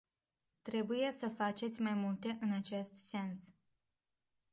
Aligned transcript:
Trebuie 0.63 1.11
să 1.11 1.29
faceți 1.29 1.81
mai 1.81 1.93
multe 1.93 2.37
în 2.41 2.51
acest 2.51 2.95
sens. 2.95 3.51